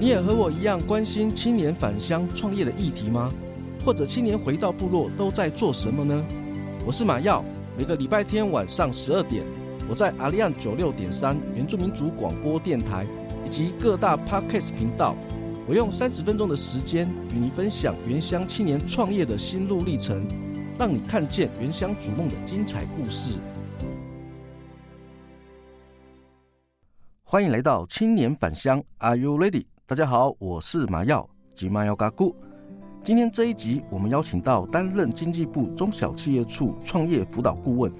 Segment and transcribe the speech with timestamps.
[0.00, 3.32] 你也和我一样关心青年返乡创业的议题吗？
[3.84, 6.24] 或者青年回到部落都在做什么呢？
[6.86, 7.44] 我是马耀，
[7.76, 9.44] 每个礼拜天晚上十二点，
[9.88, 13.04] 我在阿利安九六点三原住民族广播电台
[13.44, 15.16] 以及各大 Podcast 频道，
[15.66, 20.24] 我用三十分钟的时间与你分享原乡青年创业的心路历程，
[20.78, 23.36] 让你看见原乡逐梦的精彩故事。
[27.24, 29.64] 欢迎来到青年返乡，Are you ready？
[29.88, 32.30] 大家好，我是麻耀吉麻耀嘎咕。
[33.02, 37.90] 今天这一集，我们邀请到担任经济部中小企业处创业辅导顾问，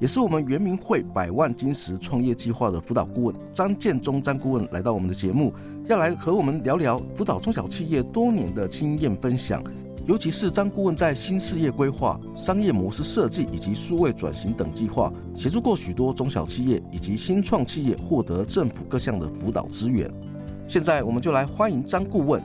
[0.00, 9.62] 也是我们圆明会百万金石创业计划的辅导顾问张建忠张顾问来到我们的节目，要来和我们聊聊辅导中小企业多年的经验分享。
[10.04, 20.12] 尤其是张顾问在新事业规划、商业模式设计以及数位转型等计划，协助过许多中小企业以及新创企业获得政府各项的辅导资源。
[20.68, 22.42] 现在我们就来欢迎张顾问。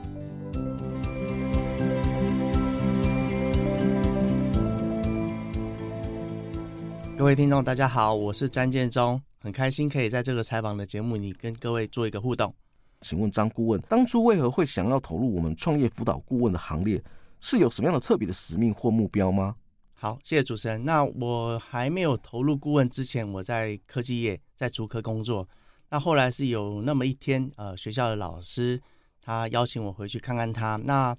[7.16, 12.54] 各位听众，大家好，我是詹建忠，很开心可以在这个采访的节目里跟各位做一个互动。
[13.00, 17.02] 请问张顾问，当初为何会想要投入我们创业辅导顾问的行列？
[17.40, 19.56] 是有什么样的特别的使命或目标吗？
[19.94, 20.84] 好，谢谢主持人。
[20.84, 25.48] 那我还没有投入顾问之前，我在科技业，在竹科工作。
[25.92, 28.80] 那后来是有那么一天，呃，学校的老师
[29.20, 30.76] 他邀请我回去看看他。
[30.84, 31.14] 那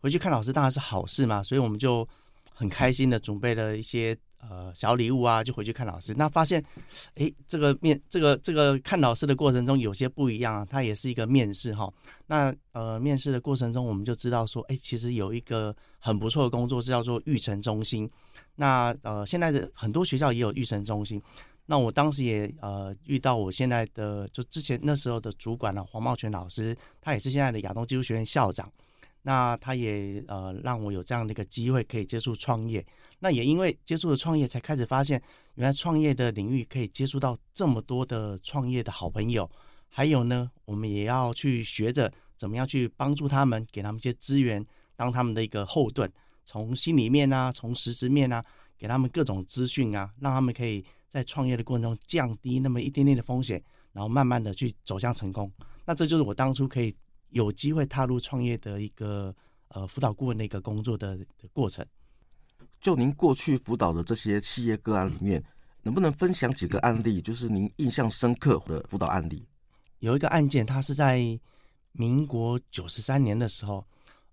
[0.00, 2.06] 回去看老师当然是好事嘛，所以我们就
[2.52, 6.12] 很开心的准备了一些呃小礼物啊，就回去看老师。
[6.14, 6.60] 那发现，
[7.14, 11.88] 哎，这个面这个这个看老师的过程中有些不一样啊，他也是一个面试哈。
[12.26, 18.10] 那呃面试的过程中，我们就知道说，哎，其实有一个很不错的工作是叫做育成中心。
[18.56, 21.22] 那呃现在的很多学校也有育成中心。
[21.70, 28.72] 那我当时也呃遇到我现在的就之前那时候的主管了黄茂全老师，他也是现在的亚东技术学院校长。
[29.20, 32.82] 那他也呃让我有这样的一个机会可以接触创业。
[33.18, 35.22] 那也因为接触了创业，才开始发现
[35.56, 39.46] 原来创业的领域可以接触到这么多的创业的好朋友。
[39.90, 44.64] 还有呢，我们也要去学着怎么样去帮助他们，给他们一些资源，
[44.96, 46.10] 当他们的一个后盾，
[46.46, 48.42] 从心里面啊，从实质面啊，
[48.78, 50.82] 给他们各种资讯啊，让他们可以。
[51.08, 55.50] 在创业的过程中，降低那么一点点的风险，然后慢慢的去走向成功。
[55.84, 56.94] 那这就是我当初可以
[57.30, 59.34] 有机会踏入创业的一个
[59.68, 61.84] 呃辅导顾问的一个工作的的过程。
[62.80, 65.42] 就您过去辅导的这些企业个案里面，
[65.82, 69.46] 能不能分享几个案例，就是您印象深刻的辅导案例？
[70.00, 71.18] 有一个案件，它是在
[71.92, 73.84] 民国九十三年的时候，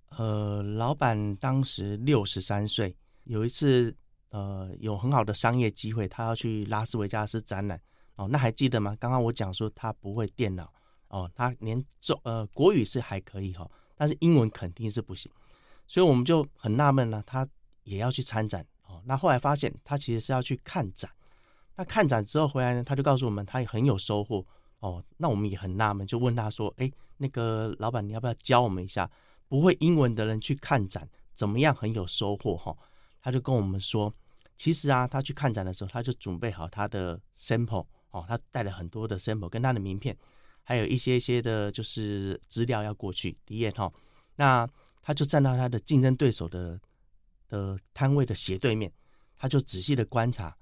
[0.09, 3.95] 呃，老板当时六十三岁，有一次。
[4.35, 7.79] 呃，有很好的商业机会，他要去拉斯维加斯展览
[8.17, 8.27] 哦。
[8.27, 8.93] 那还记得吗？
[8.99, 10.69] 刚刚我讲说他不会电脑
[11.07, 15.31] 哦，他连中呃国语是还可以哈，但是英文肯定是不行。
[15.87, 17.47] 所以我们就很纳闷了，他
[17.83, 19.01] 也要去参展哦。
[19.05, 21.09] 那后来发现他其实是要去看展。
[21.77, 24.45] 那看展之后回来呢，他就告诉我们他也很有收获
[24.81, 25.01] 哦。
[25.15, 29.09] 那我们也很纳闷，就问他说：“哎，那个老板，你要不要教我们一下
[29.47, 32.75] 不会英文的人去看展怎么样很有收获？”哈，
[33.21, 34.13] 他就跟我们说。
[34.57, 40.17] 其实啊，他去看展的时候，他就准备好他的 sample 哦，他带了很多的 sample 跟他的名片，
[40.63, 43.91] 还有一些一些的，就是资料要过去体验哈。
[44.37, 44.67] 那
[45.01, 46.79] 他就站到他的竞争对手的
[47.49, 48.91] 的摊位的斜对面，
[49.35, 50.55] 他就仔细的观察，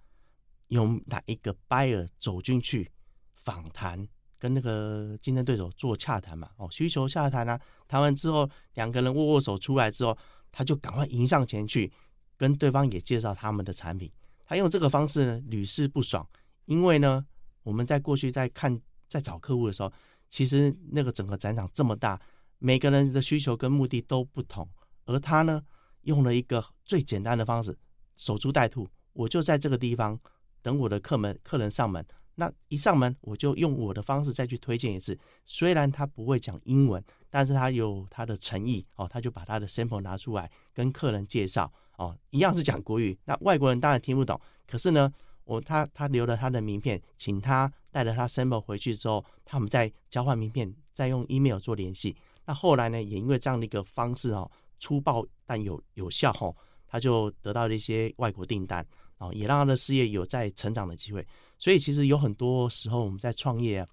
[0.68, 2.92] 有哪一个 buyer 走进去
[3.36, 4.08] 访谈，
[4.40, 6.50] 跟那个竞争对手做洽谈嘛？
[6.58, 10.18] 哦，需求洽谈啊，谈完之后，两个人握握手出来之后，
[10.52, 11.94] 他就赶快迎上前去。
[12.38, 14.12] 跟对方也介绍他们的产品，
[14.46, 16.28] 他用这个方式呢，屡试不爽。
[16.66, 17.26] 因为呢，
[17.64, 19.92] 我们在过去在看在找客户的时候，
[20.30, 22.20] 其实那个整个展场这么大，
[22.60, 24.68] 每个人的需求跟目的都不同。
[25.06, 25.62] 而他呢，
[26.04, 27.78] 用了一个最简单的方式，
[28.16, 28.88] 守株待兔。
[29.12, 30.20] 我就在这个地方
[30.62, 32.04] 等我的客门客人上门，
[32.36, 35.20] 那一上门我就用我的方式再去推荐一次。
[35.46, 41.72] 虽然他不会讲英文，但是他有他的诚意哦，他就把他的 sample 拿出来跟客人介绍。
[41.98, 44.40] 哦，一样是讲国语，那外国人当然听不懂。
[44.68, 45.14] 可是呢，
[45.44, 52.16] 我他他留了他的名片，请他带着他 sample 回去之后，他们再交换名片，再用 email 做联系。
[52.46, 54.50] 那后来呢，也因为这样的一个方式哦，
[54.80, 56.56] 粗暴但有有效哦，
[56.88, 58.84] 他就得到了一些外国订单
[59.20, 61.26] 哦，也让他的事业有在成长的机会。
[61.60, 63.88] 所以其实有很多时候我们在创业啊，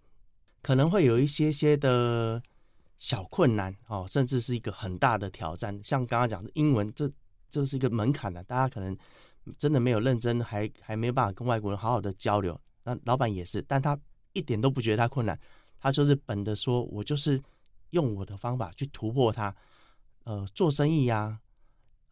[0.62, 2.42] 可能会有一些些的
[2.96, 5.78] 小困难哦，甚至是一个很大的挑战。
[5.84, 7.10] 像刚刚讲的英文这。
[7.50, 8.96] 这是一个门槛的，大家可能
[9.58, 12.58] 真的没有认真，还还没有办法跟外国人好好的交流。
[12.84, 13.98] 那老板也是，但他
[14.32, 15.38] 一点都不觉得他困难，
[15.78, 17.42] 他就是本着说，我就是
[17.90, 19.54] 用我的方法去突破它。
[20.24, 21.40] 呃，做生意呀、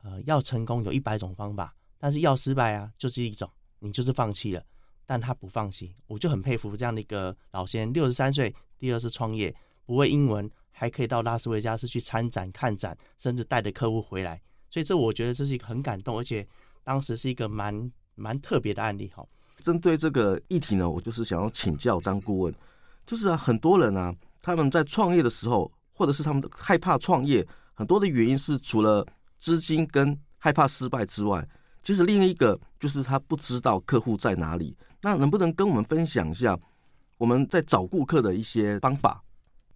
[0.02, 3.49] 呃，要成功有一百种方法，但是要失败啊，就是一种，
[3.79, 4.62] 你就是放弃了。
[5.05, 9.55] 但他不放弃，我就很佩服这样的一个老先生，六十三岁，第二次创业，
[9.87, 14.41] 不会英文，还可以到拉斯维加斯去参展、看展，甚至带着客户回来。
[14.70, 16.47] 所以这我觉得这是一个很感动，而且
[16.85, 19.09] 当时是一个蛮蛮特别的案例。
[19.15, 19.26] 哈，
[19.62, 22.55] 针对这个议题呢，我就是想要请教张顾问，
[23.06, 27.47] 就是啊，很多人啊，他们在创业的时候，或者是他们害怕创业。
[27.75, 29.06] 很多的原因是除了
[29.38, 31.49] 资金跟害怕失败之外，
[31.81, 34.76] 其实另一个就是他不知道客户在哪里。
[35.00, 36.59] 那能不能跟我们分享一下
[37.19, 39.23] 我们在找顾客的一些方法？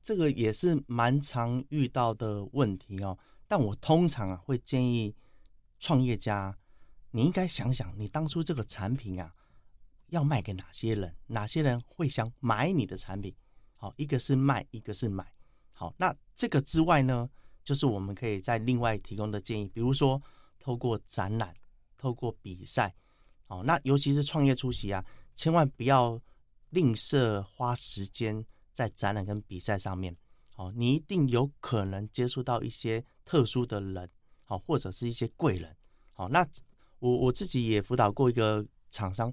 [0.02, 3.16] 这个也是蛮常遇到的问题哦。
[3.52, 5.14] 但我通常啊会建议
[5.78, 6.56] 创业家，
[7.10, 9.34] 你应该想想你当初这个产品啊
[10.06, 13.36] 要卖给哪些人，哪些人会想买你的产品。
[13.76, 15.30] 好，一个是卖，一个是买。
[15.70, 17.28] 好，那这个之外呢？
[17.62, 20.18] 就是我们可以在另外提供的建议，比如说
[20.58, 21.54] 透过展览、
[21.98, 22.94] 透过比赛，
[23.48, 25.04] 哦，那尤其是创业初期啊，
[25.36, 26.18] 千万不要
[26.70, 30.16] 吝啬花时间在展览跟比赛上面，
[30.56, 34.08] 哦，你一定有可能接触到一些特殊的人，
[34.44, 35.76] 好，或者是一些贵人，
[36.12, 36.46] 好，那
[36.98, 39.32] 我我自己也辅导过一个厂商，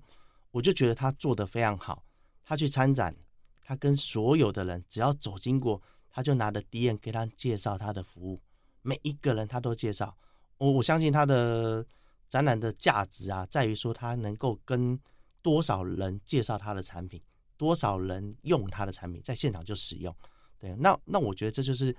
[0.51, 2.03] 我就觉得他做得非常好，
[2.43, 3.15] 他去参展，
[3.61, 5.81] 他跟所有的人只要走经过。
[6.11, 8.41] 他就拿着 DM 给他介绍他的服务，
[8.81, 10.17] 每一个人他都介绍。
[10.57, 11.85] 我我相信他的
[12.27, 14.99] 展览的价值啊，在于说他能够跟
[15.43, 17.21] 多少人介绍他的产品，
[17.55, 20.13] 多少人用他的产品，在现场就使用。
[20.59, 21.95] 对，那那我觉得这就是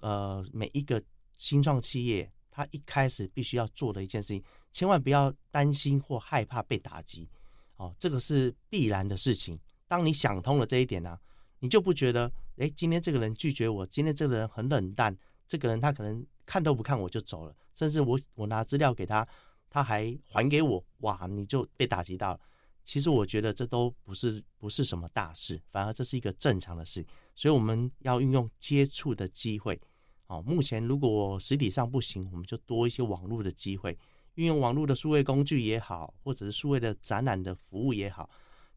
[0.00, 1.02] 呃每一个
[1.36, 7.28] 新创企业他一开始必须要做的一件事情，千万不要担心或害怕被打击。
[7.76, 9.58] 哦，这个是必然的事情。
[9.88, 11.20] 当你想通了这一点呢、啊，
[11.58, 12.30] 你就不觉得。
[12.58, 19.26] 诶，今天这个人拒绝我，今天这个人很冷淡，这个人他可能看都不看我就走了，甚至我我拿资料给他，
[19.68, 22.40] 他还还给我，哇，你就被打击到了。
[22.84, 27.04] 其实我觉得这都不是不是什么大事，反而这是一个正常的事。
[27.34, 29.80] 所以我们要运用接触的机会。
[30.26, 33.96] 哦，目前如果实体上不行，我们就多一些网络的机会，
[34.36, 38.30] 运用网络的数位工具也好，或者是数位的展览的服务也好，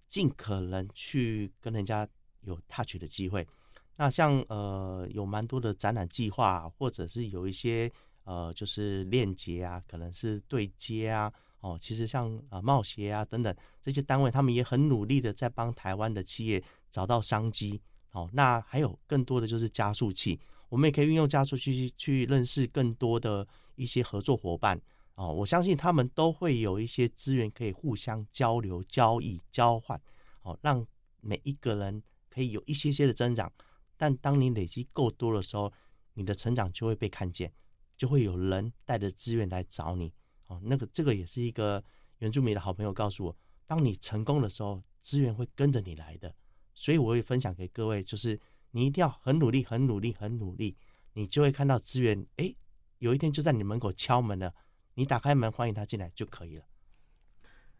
[0.07, 2.07] 尽可能去跟人家
[2.41, 3.47] 有 touch 的机会。
[3.95, 7.89] 那像呃有蛮多的展览计划，或者是有一些
[8.25, 17.81] 呃就是链接啊，可能是对接啊，哦，其实像啊贸协啊等等这些单位，他们也很努力的在帮台湾的企业找到商机。
[18.11, 20.39] 哦，那还有更多的就是加速器，
[20.69, 24.79] 我们也可以运用加速器去认识更多的一些合作伙伴。
[25.15, 29.99] 哦，我相信他们都会有一些资源可以互相交流、交易、交换，
[30.43, 30.85] 哦，让
[31.21, 33.51] 每一个人可以有一些些的增长。
[33.97, 35.73] 但当你累积够多的时候，
[36.13, 37.51] 你的成长就会被看见，
[37.95, 40.13] 就会有人带着资源来找你。
[40.47, 41.83] 哦，那个这个也是一个
[42.19, 43.35] 原住民的好朋友告诉我，
[43.65, 46.33] 当你成功的时候，资源会跟着你来的。
[46.73, 48.39] 所以我会分享给各位，就是
[48.69, 50.75] 你一定要很努力、很努力、很努力，
[51.13, 52.23] 你就会看到资源。
[52.35, 52.55] 诶，
[52.99, 54.53] 有一天就在你门口敲门了，
[54.93, 56.63] 你打开门欢迎他进来就可以了。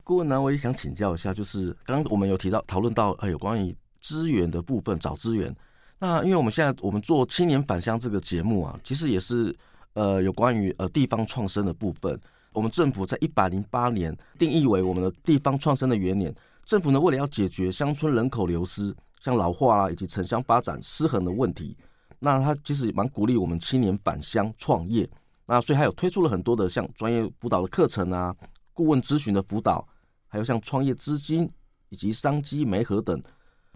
[0.04, 5.56] 顾问呢，我也想请教一下，就是刚刚我们有提到讨论到呃有关于资源的部分，找资源。
[6.00, 9.56] 那因为我们现在我们做青年返乡这个节目啊，其实也是
[9.94, 12.20] 呃有关于呃地方创生的部分。
[12.58, 16.34] 我们政府在一百零八年定义为我们的地方创生的元年。
[16.66, 21.78] 政府呢，为了要解决乡村人口流失、像老化啊以及城乡发展失衡的问题，
[22.18, 25.08] 那他其实蛮鼓励我们青年返乡创业。
[25.46, 28.36] 那所以还有推出了很多的像专业辅导的课程啊、
[28.74, 29.88] 顾问咨询的辅导，
[30.28, 31.48] 还有像创业资金
[31.90, 33.22] 以及商机媒合等。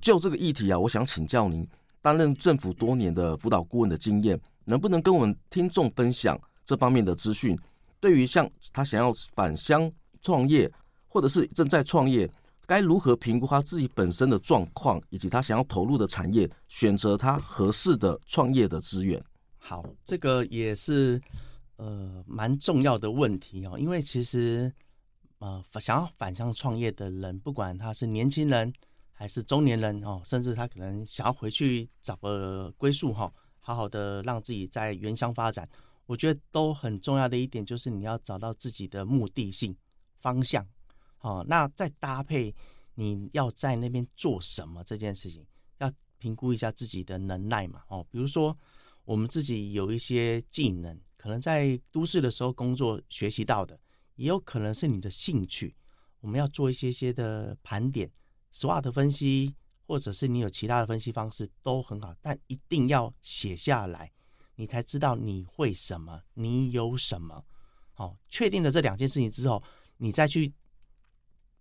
[0.01, 1.67] 就这个议题啊，我想请教您。
[2.01, 6.35] 担任政府多年的辅导顾问的经验，能不能跟我们听众分享
[6.65, 7.55] 这方面的资讯？
[8.01, 9.89] 对于像他想要返乡
[10.21, 10.69] 创业，
[11.07, 12.29] 或者是正在创业，
[12.65, 19.23] 该如何评估他自己本身的状况，以及他想要投入的产业，选择他合适的创业的资源？
[19.57, 21.21] 好，这个也是
[21.77, 24.69] 呃蛮重要的问题哦，因为其实
[25.39, 28.73] 呃想要返乡创业的人，不管他是年轻人。
[29.13, 35.69] 还是中年人哦，甚至他可能想要回去找个归宿哈，好好的让自己在原乡发展。
[36.11, 39.73] 我觉得都很重要的一点就是你要找到自己的目的性
[40.17, 40.67] 方向，
[41.21, 42.53] 哦，那再搭配
[42.95, 48.57] 你要在那边做什么这件事情，要评估一下自己的能耐嘛，哦，比如说
[49.05, 53.79] 我们自己有一些技能，可能在都市的时候工作学习到的，
[54.15, 55.73] 也有可能是你的兴趣，
[56.19, 58.11] 我们要做一些些的盘点。
[58.51, 59.55] SWOT 分析，
[59.87, 64.11] 或者是你有其他的分析方式都很好，但一定要写下来，
[64.61, 67.43] 你才知道你会什么，你有什么。
[67.93, 69.63] 好，确定了这两件事情之后，
[69.97, 70.53] 你再去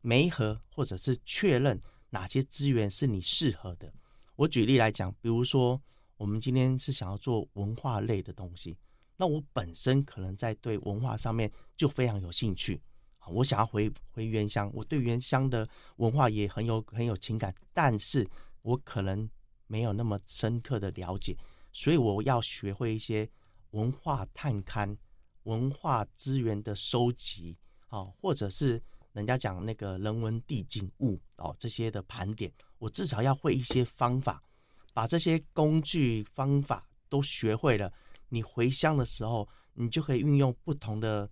[0.03, 1.81] 媒合或者是确认
[2.11, 3.91] 哪些资源是你适合的。
[4.37, 5.81] 我举例来讲，比如说
[6.19, 8.77] 我们今天是想要做文化类的东西，
[9.17, 12.79] 那我本身可能在对文化上面就非常有兴趣。
[13.29, 15.67] 我想要回回原乡，我对原乡的
[15.97, 18.29] 文化也很有很有情感，但是
[18.61, 19.27] 我可能
[19.69, 21.35] 没有那么深刻的了解，
[21.73, 23.29] 所以我要学会一些
[23.71, 24.97] 文化探勘、
[25.45, 27.57] 文化资源的收集，
[27.89, 34.43] 哦，或者是人家讲那个人文地景物哦这些的盘点，我至少要会一些方法，
[34.93, 37.93] 把这些工具方法都学会了，
[38.29, 41.31] 你回乡的时候，你就可以运用不同的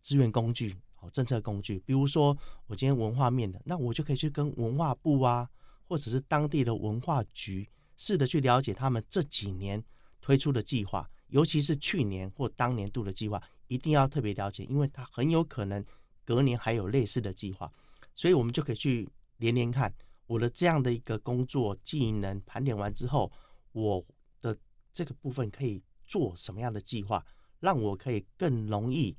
[0.00, 0.76] 资源工具。
[0.98, 5.46] 哦政策工具，比如说我今天文化面的，那我就可以去跟文化部啊，
[5.86, 9.82] 或者是当地的文化局，试着去了解他们这几年
[10.20, 15.84] 推出的计划，尤其是去年或当年度的计划，一定要特别了解，因为它很有可能
[16.24, 17.72] 隔年还有类似的计划，
[18.14, 19.94] 所以我们就可以去连连看
[20.26, 23.30] 我的这样的一个工作技能盘点完之后，
[23.72, 24.04] 我
[24.40, 24.56] 的
[24.92, 27.24] 这个部分可以做什么样的计划，
[27.60, 29.16] 让我可以更容易。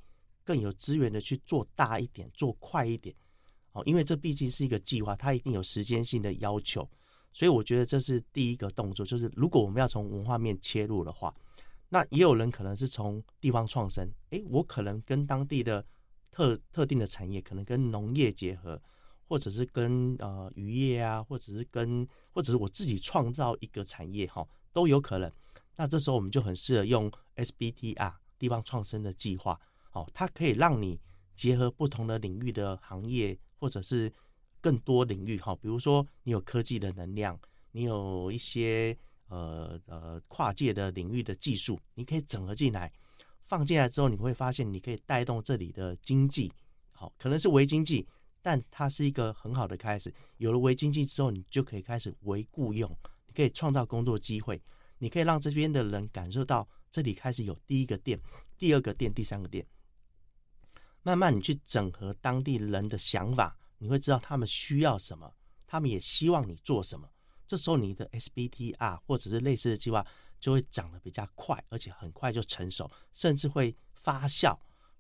[0.48, 3.14] 更有资源的去做大一点，做快一点，
[3.74, 6.90] 哦，因为这毕竟是一个计划，它一定有时间性的要求，
[7.38, 11.32] 所以我觉得这是第一个动作，就是如果我们要从文化面切入的话，
[11.90, 15.86] 那也有人可能是从地方创生，诶，我可能跟当地的
[16.32, 18.82] 特特定的产业，可能跟农业结合，
[19.28, 25.32] 或者是跟呃渔业啊，或者是跟或者是我自己创造一个产业哈，都有可能。
[25.76, 29.62] 那这时候我们就很适合用 SBTR 地方创生的计划。
[29.92, 31.00] 哦，它可以让你
[31.36, 34.12] 结合不同的领域的行业，或者是
[34.62, 35.40] 更多领域。
[35.40, 37.40] 哈，比如说你有科技的能量，
[37.72, 38.98] 你有一些
[39.28, 42.92] 呃呃跨界的领域的技术，你可以整合进来，
[43.46, 46.52] 放进来之后，你会发现你可以带动这里的经济。
[46.92, 48.08] 好，可能是微经济，
[48.42, 50.14] 但它是一个很好的开始。
[50.38, 52.90] 有了微经济之后，你就可以开始微雇用，
[53.28, 54.62] 你可以创造工作机会，
[54.98, 58.20] 你可以让这边的人感受到这里开始有第一个店、
[58.58, 59.66] 第二个店、第三个店。
[61.04, 65.34] 慢慢你去整合当地人的想法，你会知道他们需要什么，
[65.66, 67.10] 他们也希望你做什么。
[67.46, 70.06] 这时候你的 SBTR 或者是类似的计划
[70.40, 74.58] 就会长得比较快，而且很快就成熟，甚至会发酵，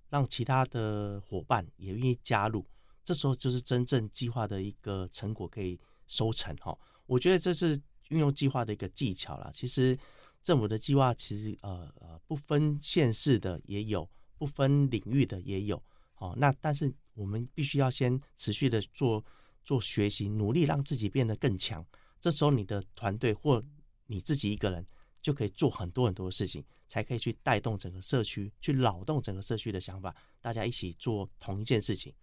[0.09, 2.65] 让其他的伙伴也愿意加入。
[3.03, 6.77] 这时候就是真正计划的一个成果可以收成哈。
[7.05, 7.79] 我觉得这是
[8.09, 9.49] 运用计划的一个技巧啦。
[9.53, 9.97] 其实
[10.41, 15.81] 政府的计划其实呃呃不分县市的也有，不分领域的也有。
[16.17, 19.25] 哦，那但是我们必须要先持续的做
[19.65, 21.83] 做学习，努力让自己变得更强。
[22.21, 23.63] 这时候你的团队或
[24.05, 24.85] 你自己一个人
[25.19, 32.13] 就可以做很多很多的事情，才可以去带动整个社区，去扰动整个社区的想法，大家一起做同一件事情。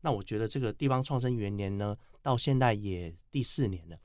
[0.00, 3.98] 那我觉得这个地方创生元年呢，到现在也第四年了，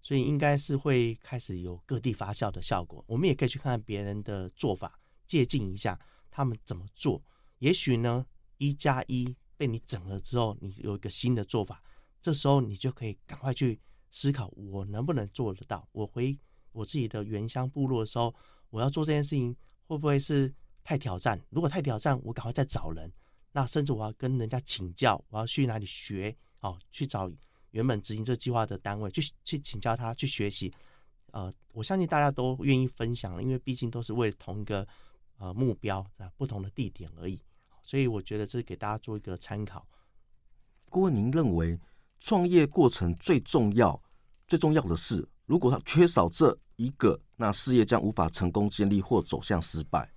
[0.00, 3.04] 所以应该是会开始有各地发酵的效果。
[3.08, 5.98] 我们也可以去看看别人的做法，借鉴一下
[6.30, 7.20] 他们怎么做，
[7.58, 8.26] 也许呢。
[8.62, 11.82] 一加一被你整合之后，你有一个新的做法，
[12.22, 13.78] 这时候你就可以赶快去
[14.10, 15.86] 思考，我能不能做得到？
[15.92, 16.34] 我回
[16.72, 18.34] 我自己的原乡部落的时候，
[18.70, 20.50] 我要做这件事情会不会是
[20.82, 21.38] 太挑战？
[21.50, 23.12] 如果太挑战，我赶快再找人，
[23.52, 26.34] 那甚至我要跟人家请教，我要去哪里学？
[26.60, 27.30] 哦，去找
[27.72, 30.72] 原本执行这计划的单位去去请教他，去学习。
[31.32, 34.88] 呃，我相信大家都愿意分享了，因为毕竟都是为了同一个
[35.36, 37.38] 呃目标啊，不同的地点而已。
[37.90, 39.84] 所以我觉得这是给大家做一个参考。
[40.88, 41.76] 顾问，您认为
[42.20, 44.00] 创业过程最重要、
[44.46, 50.08] 最重要的是，如果他缺少这一个，那事业将无法成功建立或走向失败。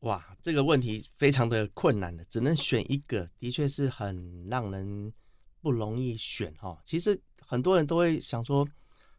[0.00, 5.12] 哇，这个问题非常的困难的，只能选一个，的确是很让人
[5.60, 6.82] 不容易选哈。
[6.84, 8.66] 其实很多人都会想说，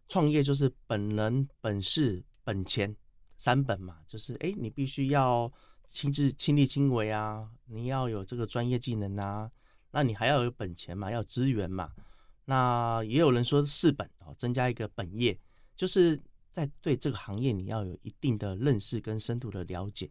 [0.10, 2.94] 创业就是本人、本事、本钱
[3.38, 5.50] 三本嘛，就是哎，你必须要。
[5.88, 9.50] 亲自亲力亲为啊，你要有这个专业技能啊，
[9.92, 11.92] 那你还要有本钱嘛，要资源嘛。
[12.46, 15.38] 那也有人说四本哦，增加一个本业，
[15.76, 20.10] 就是在对这个行业你要有一定的认识跟深度的了解。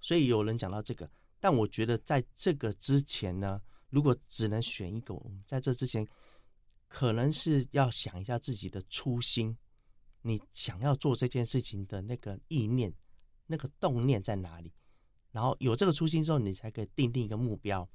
[0.00, 1.10] 所以有人讲到这个，
[1.40, 3.60] 但我觉得在这个之前呢，
[3.90, 6.06] 如果只能选一个，我们在这之前
[6.88, 9.56] 可能是要想一下自己的初心，
[10.20, 12.92] 你想要做这件事情的那个意念、
[13.46, 14.72] 那个动念在哪里？
[15.32, 17.86] 然后有这个初心之后，你才可以定定一个目标。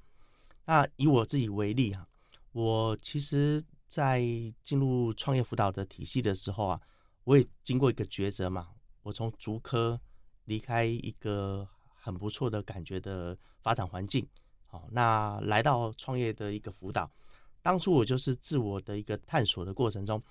[0.66, 2.06] 那以我自己为例哈，
[2.52, 4.20] 我其实在
[4.62, 6.80] 进入创业辅导的体系的时候啊，
[7.24, 8.68] 我也经过一个抉择嘛。
[9.02, 9.98] 我从竹科
[10.44, 14.26] 离开一个很不错的感觉的发展环境，
[14.66, 17.10] 好，那来到创业的一个辅导。
[17.62, 20.22] 当初我就是自我的一个探索的过程中，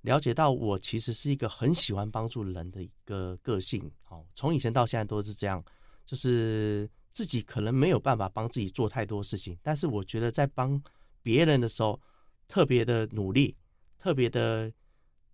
[0.00, 3.88] 了解到我其实是一个很喜欢帮助人的一个个性。
[4.02, 5.62] 好，从以前到现在都是这样，
[6.06, 10.82] 就是自己可能没有办法帮自己做太多事情，但是我觉得在帮
[11.22, 12.00] 别人的时候，
[12.48, 13.54] 特别的努力，
[13.98, 14.72] 特别的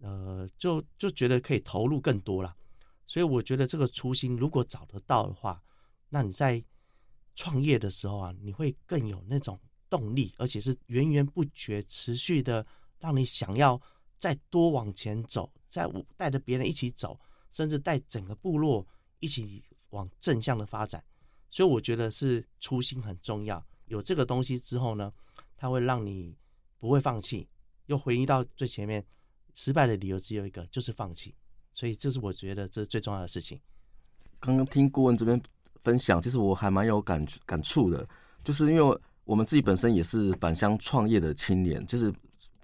[0.00, 2.56] 呃，就就觉得可以投入更多了。
[3.06, 5.62] 所以我觉得这个初心如果找得到的话，
[6.08, 6.64] 那你在
[7.36, 9.60] 创业的时候啊，你会更有那种。
[9.92, 12.66] 动力，而且是源源不绝、持续的，
[12.98, 13.78] 让你想要
[14.16, 15.86] 再多往前走，再
[16.16, 17.20] 带着别人一起走，
[17.52, 18.86] 甚至带整个部落
[19.18, 21.02] 一起往正向的发展。
[21.48, 23.64] 所以我觉得是初心很重要。
[23.86, 25.10] 有这个东西之后呢，
[25.56, 26.36] 它会让你
[26.78, 27.48] 不会放弃。
[27.86, 29.02] 又回忆到最前面，
[29.54, 31.34] 失败的理由只有一个，就是放弃。
[31.72, 33.58] 所以这是我觉得这是最重要的事情。
[34.38, 35.40] 刚刚听顾问这边
[35.82, 38.06] 分享，其实我还蛮有感感触的，
[38.44, 39.00] 就是因为。
[39.24, 42.12] 我们自己本身也是返乡创业的青年，就是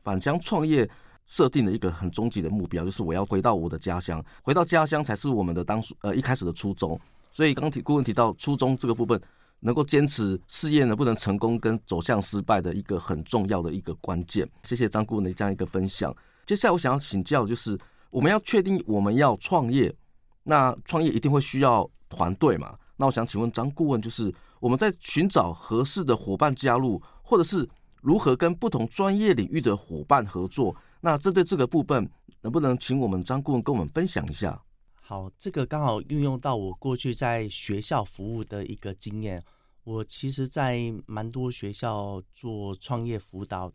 [0.02, 0.86] 返乡创业
[1.24, 7.00] 设定了一个很终极的目标，就是我要回到我的家乡，回到家乡才是我们的当初呃一开始的初衷。
[7.30, 9.20] 所以刚提顾问提到初衷这个部分，
[9.60, 14.48] 能够坚持事业呢不能成功跟走向失败的一个很重要的一个关键。
[14.62, 16.14] 谢谢张顾问的这样一个分享。
[16.46, 17.78] 接下来我想要请教，就是
[18.10, 19.94] 我们要确定我们要创业，
[20.42, 22.76] 那创业一定会需要团队嘛？
[22.96, 24.34] 那我想请问张顾问，就是。
[24.60, 27.64] 我们在寻找合适的伙伴加入，或者是
[28.00, 30.74] 如何跟不同专业领域的伙伴合作。
[31.00, 34.60] 那针对这个部分，能不能请我们张顾问跟我们分享一下？
[35.08, 39.42] 好，这个刚好运用到我过去在学校服务的一个经验。
[39.84, 43.72] 我其实，在蛮多学校做创业辅导，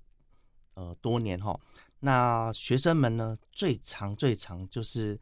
[0.76, 1.60] 呃，多年哈。
[2.02, 5.20] 那学生们呢，最常最常就是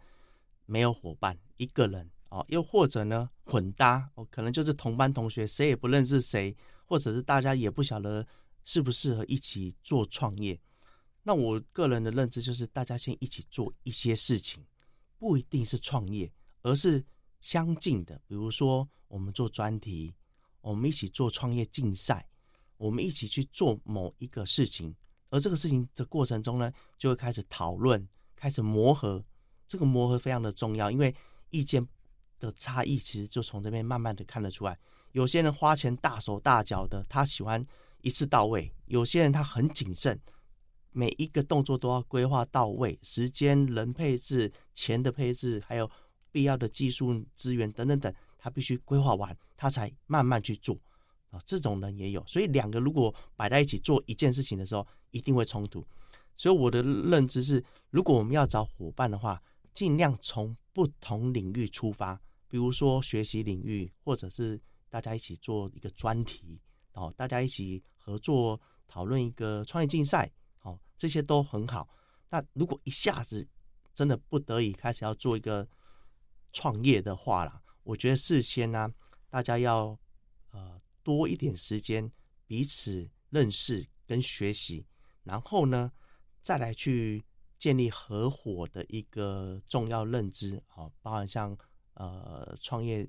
[0.66, 2.12] 没有伙伴，一个人。
[2.28, 6.54] 哦，又或者呢，混搭哦，可能就是同班同学，谁也不认识谁，
[6.86, 8.28] 或者是大家也不晓得
[8.66, 10.60] 适不适合一起做创业。
[11.24, 14.62] 那我个人的认知就是，大家先一起做一些事情，
[15.22, 17.06] 不一定是创业，而是
[17.42, 18.20] 相近的。
[18.26, 20.16] 比如说，我们做专题，
[20.62, 22.28] 我们一起做创业竞赛，
[22.78, 24.96] 我们一起去做某一个事情，
[25.30, 29.24] 而这个事情的过程中呢，就会开始讨论，开始磨合。
[29.68, 31.16] 这个磨合非常的重要，因为
[31.52, 31.88] 意见。
[32.42, 34.76] 的差异其实就从这边慢慢的看得出来。
[35.12, 37.64] 有些人花钱大手大脚的，他喜欢
[38.02, 40.20] 一次到位；有些人他很谨慎，
[40.92, 45.90] 每一个动作都要规划到位，时间、人配置、钱的配置，还有
[46.32, 50.78] 必要的技术资源等等等，他必须规划完，他才慢慢去做
[51.30, 51.40] 啊。
[51.46, 55.86] 这种人也有，所以两个如果摆在一起做一件事情的时候，一定会冲突。
[56.36, 59.42] 所以我的认知是，如果我们要找伙伴的话，
[59.74, 62.20] 尽量从不同领域出发。
[62.48, 66.60] 比如说学习领域，或者是大家一起做一个专题，
[66.94, 70.30] 哦，大家一起合作讨论一个创业竞赛，
[71.02, 71.90] 这些都很好。
[72.30, 73.48] 那如果一下子
[73.96, 75.68] 真的不得已开始要做一个
[76.54, 78.94] 创业的话啦，我觉得事先呢，
[79.28, 79.98] 大家要
[80.52, 82.12] 呃多一点时间
[82.46, 84.86] 彼此认识跟学习，
[85.24, 85.92] 然后呢
[86.44, 87.26] 再来去
[87.58, 91.58] 建立合伙的一个重要认知，哦，包含像。
[91.96, 93.08] 呃，创业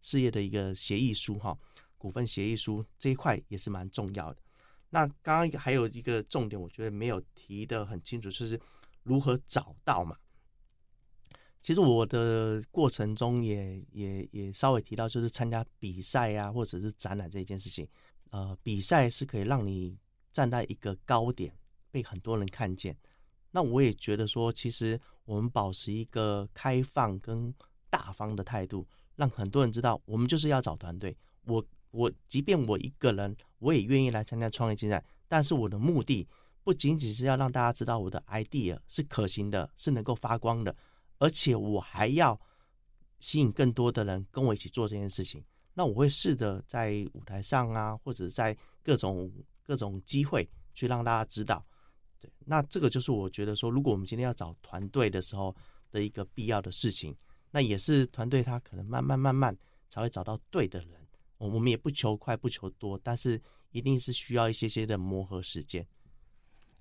[0.00, 1.56] 事业的一个协议书哈，
[1.98, 4.41] 股份协议书这一块也是蛮重要的。
[4.94, 8.60] 那刚刚还有一个重点，我觉得没有提得很清楚，就是
[9.02, 10.14] 如何找到嘛。
[11.62, 17.88] 其实我的过程中也也也稍微提到，就是参加比赛啊，或者是展览这一件事情。
[18.30, 19.96] 呃，比赛是可以让你
[20.30, 21.54] 站在一个高点，
[21.90, 22.94] 被很多人看见。
[23.50, 27.54] 那我也觉得说，其实我们保持一个开放跟
[27.88, 31.16] 大方的态度，让很多人知道，我们就是要找团队。
[31.44, 35.02] 我我，即便我一个人，我也愿意来参加创业竞赛。
[35.28, 36.28] 但是我的目的
[36.64, 40.74] 不仅仅是要让大家知道我的 idea 是可行的，是能够发光的，
[41.18, 42.38] 而且我还要
[43.20, 45.42] 吸引更多的人跟我一起做这件事情。
[45.74, 49.32] 那我会试着在舞台上啊，或者在各种
[49.64, 51.64] 各种机会去让大家知道。
[52.18, 55.54] 对，那这个就是我觉得说，如果我们今天要找团队的时候
[55.90, 57.16] 的一个必要的事情。
[57.54, 59.54] 那也是团队，他可能慢慢慢慢
[59.86, 61.01] 才会找到对的人。
[61.42, 63.40] 我我们也不求快，不求多，但是
[63.72, 65.84] 一定是需要一些些的磨合时间。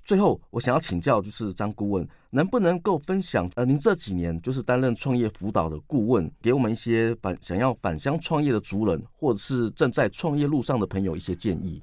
[0.04, 3.50] 最后，我想要请教，就是张顾问，能不能够分享？
[3.56, 11.82] 呃，您这几年就是担任创业辅导的顾问，给我们一些返想要返乡创业的族人，或者是正在创业路上的朋友一些建议。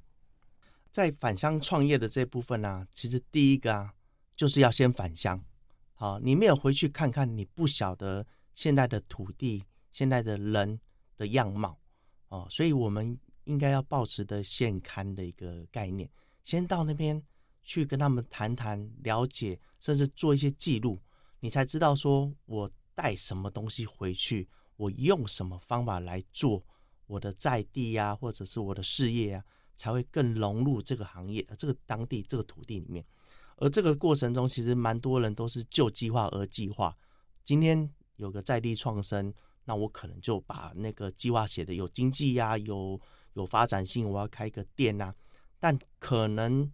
[0.91, 3.93] 在返乡创业的这部分呢、啊，其实第一个啊，
[4.37, 5.41] 就是要先返乡。
[5.95, 10.81] 好，你没有回去看看，你不晓得现在的土地、现在的人
[11.17, 11.79] 的样貌
[12.29, 12.47] 哦。
[12.51, 16.09] 所以，我们应该要保持的现勘的一个概念，
[16.43, 17.23] 先到那边
[17.63, 20.99] 去跟他们谈谈、了解，甚至做一些记录，
[21.41, 26.65] 你才知道说我带什么东西回去，我用什么方法来做
[27.07, 29.45] 我的在地呀、或者是我的事业啊。
[29.79, 33.05] 才会更融入这个行业，这个当地这个土地里面。
[33.59, 36.97] 而这个过程中，其实蛮多人都是就计划而计划。
[37.45, 39.33] 今天有个在地创生，
[39.69, 42.99] 那我可能就把那个计划写的有经济呀、有
[43.35, 45.15] 有发展性，我要开个店啊。
[45.61, 46.73] 但可能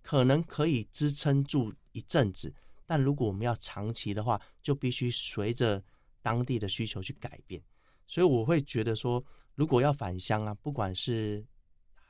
[0.00, 2.50] 可能可以支撑住一阵子，
[2.86, 5.84] 但如果我们要长期的话，就必须随着
[6.22, 7.62] 当地的需求去改变。
[8.06, 9.22] 所以我会觉得说，
[9.54, 11.44] 如果要返乡啊，不管是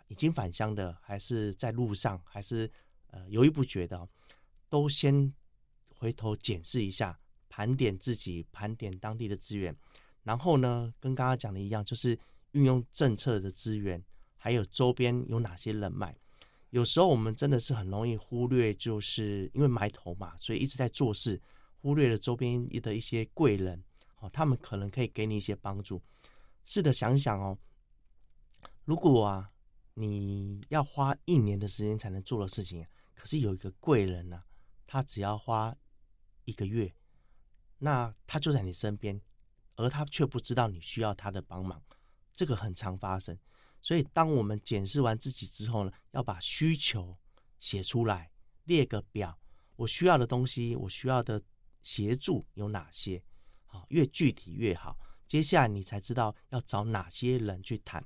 [0.06, 2.70] 已经返乡的，还是在路上，还是
[3.08, 4.08] 呃犹豫不决的，
[4.68, 5.34] 都先
[5.98, 9.74] 回头检视一下，盘点自己，盘点当地的资源，
[10.30, 12.16] 然后呢，跟刚刚讲的一样，就是
[12.52, 14.00] 运用政策的资源，
[14.36, 16.16] 还有周边有哪些人脉。
[16.70, 21.42] 有时候我们真的是很容易忽略，就是因为埋头嘛，所以一直在做事，
[21.80, 23.82] 忽略了周边的一些贵人，
[24.20, 26.00] 哦，他们可能可以给你一些帮助。
[26.64, 27.58] 试着想想哦，
[28.84, 29.50] 如果啊。
[29.94, 34.42] 你要花一年的时间才能做的事情，可是有一个贵人呢、
[34.86, 35.76] 他只要花
[36.46, 36.94] 一个月，
[37.76, 39.20] 那他就在你身边，
[39.80, 41.82] 而他却不知道你需要他的帮忙，
[42.32, 43.36] 这个很常发生。
[43.82, 47.16] 所以，当我们检视完自己之后呢，要把需求
[47.58, 48.30] 写出来，
[48.64, 49.38] 列个表，
[49.76, 51.40] 我需要的东西，我需要的
[51.82, 53.22] 协助有哪些？
[53.64, 54.98] 好，越具体越好。
[55.26, 58.04] 接下来你才知道要找哪些人去谈。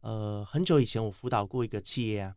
[0.00, 2.36] 呃，很久以前我辅导过一个企业啊，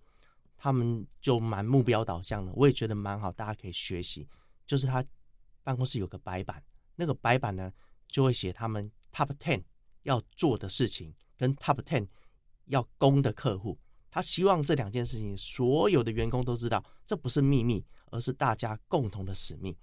[0.55, 4.29] 他们就蛮目标导向的，我也觉得蛮好，大家可以学习。
[4.65, 5.03] 就是他
[5.61, 6.63] 办公室有个白板，
[6.95, 7.73] 那个白板呢
[8.07, 9.63] 就会写他们 top ten
[10.03, 12.07] 要做的事情，跟 top ten
[12.65, 13.77] 要攻的客户。
[14.09, 19.75] 他希望这两件事情所有的员工都知道，这不是秘密，而是大家共同的使命。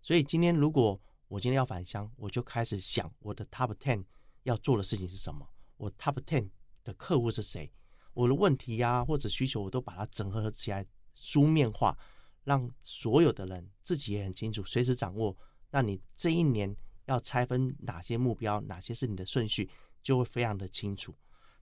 [0.00, 4.04] 所以今天如果我今天要返乡，我就开始想我的 top ten
[4.44, 6.50] 要做的事情是什么，我 top ten。
[6.82, 7.70] 的客户是谁？
[8.14, 11.94] 我的问题呀、或者需求，我都把它整合起来，书面化，
[12.44, 15.36] 让所有的人自己也很清楚，随时掌握。
[15.70, 16.74] 那你这一年
[17.10, 19.68] 要拆分哪些目标，哪些是你的顺序，
[20.00, 21.14] 就会非常的清楚。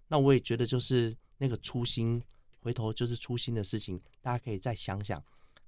[0.07, 2.23] 那我也觉得，就是那个初心，
[2.61, 5.23] 回头就是初心的事情，大家可以再想想，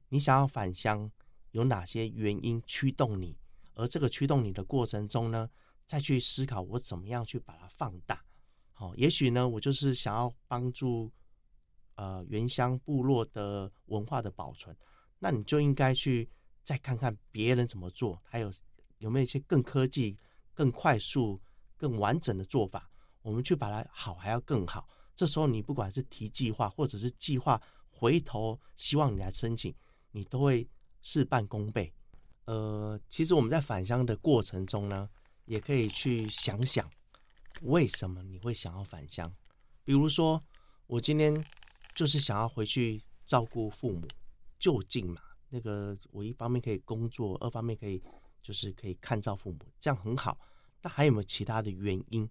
[0.09, 1.11] 你想要返乡
[1.53, 3.37] 有哪些原因驱动你，
[3.75, 5.49] 而这个驱动你的过程中呢，
[5.87, 8.23] 再去思考我怎么样去把它放大。
[8.77, 11.11] 哦，也许呢，我就是想要帮助
[11.97, 14.77] 呃原乡部落的文化的保存，
[15.19, 16.29] 那你就应该去
[16.65, 18.51] 再看看别人怎么做，还有
[19.01, 20.17] 有没有一些更科技、
[20.55, 21.39] 更快速、
[21.77, 22.89] 更完整的做法，
[23.23, 24.89] 我们去把它好还要更好。
[25.17, 27.61] 这时候你不管是提计划，或者是计划
[27.91, 29.75] 回头希望你来申请，
[30.13, 30.67] 你都会
[31.03, 31.93] 事半功倍。
[32.45, 35.09] 呃，其实我们在返乡的过程中呢，
[35.45, 36.89] 也可以去想想。
[37.63, 39.31] 为什么你会想要返乡？
[39.85, 40.43] 比如说，
[40.87, 41.45] 我今天
[41.95, 44.07] 就是想要回去照顾父母，
[44.59, 45.21] 就近嘛。
[45.49, 48.01] 那个我一方面可以工作，二方面可以
[48.43, 50.39] 就是可以看照父母，这样很好。
[50.83, 52.29] 那还有没有其他的原因？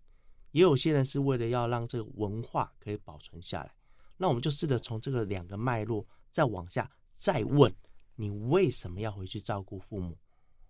[0.51, 3.71] 也有些人是为了要让这个文化可以保存下来。
[4.17, 7.73] 那我们就试着从这个两个脉络再往下再问：
[8.15, 10.17] 你为什么要回去照顾父母？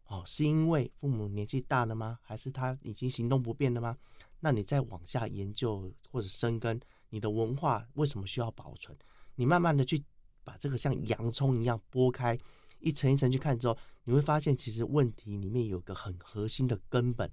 [0.06, 2.20] 哦，是因为父母年纪大了吗？
[2.22, 3.98] 还是他已经行动不便了吗？
[4.40, 8.98] 那你再往下研究或者深耕，你的文化为什么需要保存？
[9.36, 10.04] 你慢慢的去
[10.44, 12.38] 把这个像洋葱一样剥开，
[12.80, 17.32] 一层一层去看之后，你会发现其实问题里面有个很核心的根本，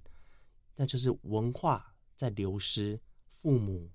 [0.75, 3.89] 那就是文化在流失，父母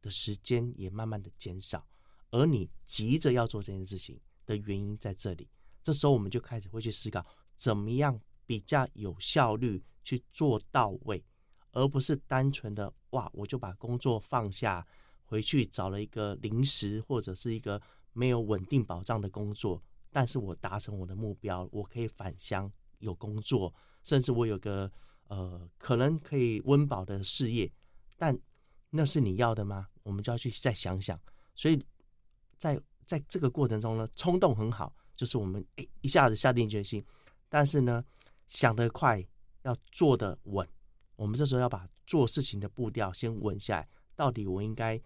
[0.00, 1.86] 的时间也慢慢的减少，
[2.30, 5.48] 而你急着要做这件事情的原因在这里。
[5.82, 7.24] 这时候我们就开始会去思考，
[7.56, 11.24] 怎么样比较有效率去做到位。
[11.72, 14.84] 而不是单纯的哇，我就把工作放下，
[15.22, 17.80] 回去找了一个临时或者是一个
[18.14, 24.90] 没有稳定保障的工作，但是我达成我的目标，我可以返乡有工作，甚至我有个
[25.28, 27.70] 呃可能可以温饱的事业，
[28.16, 28.38] 但
[28.90, 29.88] 那是你要的吗？
[30.02, 31.20] 我们就要去再想想。
[31.54, 31.78] 所以
[32.56, 37.04] 在在这个过程中呢，冲动很好，就是我们诶一下子下定决心，
[37.48, 38.04] 但是呢
[38.46, 39.22] 想得快，
[39.62, 40.66] 要做得稳。
[41.16, 45.00] 我们这时候要把做事情的步调先稳下来，到底我应该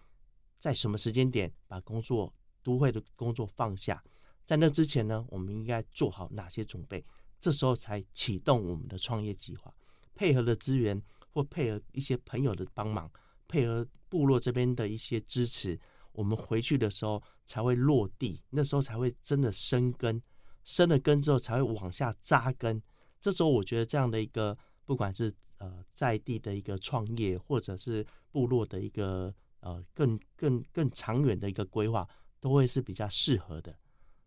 [0.59, 4.01] 在什么时间点把工作都会的工作放下，
[4.45, 7.03] 在那之前呢，我们应该做好哪些准备？
[7.39, 9.73] 这时候才启动我们的创业计划，
[10.15, 13.11] 配合的资源或配合一些朋友的帮忙，
[13.47, 15.79] 配合部落这边的一些支持，
[16.13, 20.21] 我们回去的时候才会落地，那时候才会真的生根，
[20.63, 22.81] 生了根之后才会往下扎根。
[23.19, 32.07] 这时候我觉得这样的一个，不管是呃在地的一个创业，或者是部落的一个呃更更更长远的一个规划，
[32.39, 33.77] 都会是比较适合的。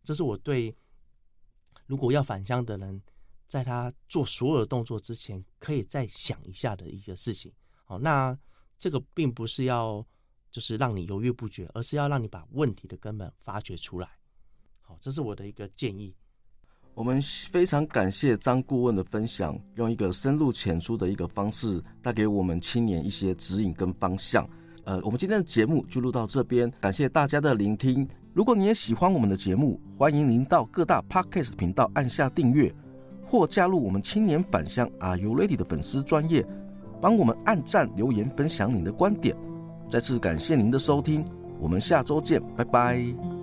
[0.06, 0.72] 这是我对。
[1.86, 3.02] 如果要返乡的人，
[3.48, 7.52] 在他做所有的动作之前，可以再想一下的一个事情。
[7.84, 8.36] 好，那
[8.78, 10.04] 这个并不是要
[10.50, 14.08] 就是让你犹豫不决，而是要让你把问题的根本发掘出来。
[14.80, 16.14] 好，这是我的一个建议。
[16.94, 24.48] 我们非常感谢张顾问的分享，用一个深入浅出的一个方式，带给我们青年一些指引跟方向。
[24.86, 28.08] 呃，我们今天的节目就录到这边，感谢大家的聆听。
[28.32, 32.72] 如果你也喜欢我们的节目，欢迎您到各大 Podcast 频道按下订阅，
[33.26, 36.46] 或加入我们青年返乡 Are You Ready 的粉丝专业，
[37.00, 39.36] 帮我们按赞留言分享您的观点。
[39.90, 41.24] 再次感谢您的收听，
[41.58, 43.35] 我们下周见，拜拜。